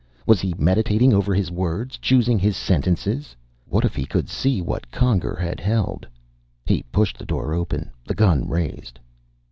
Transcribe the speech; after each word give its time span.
Was 0.25 0.41
he 0.41 0.55
meditating 0.57 1.13
over 1.13 1.31
his 1.31 1.51
words, 1.51 1.99
choosing 1.99 2.39
his 2.39 2.57
sentences? 2.57 3.35
What 3.67 3.85
if 3.85 3.93
he 3.95 4.07
could 4.07 4.29
see 4.29 4.59
what 4.59 4.89
Conger 4.89 5.35
had 5.35 5.59
held! 5.59 6.07
He 6.65 6.81
pushed 6.91 7.19
the 7.19 7.23
door 7.25 7.53
open, 7.53 7.91
the 8.07 8.15
gun 8.15 8.49
raised. 8.49 8.97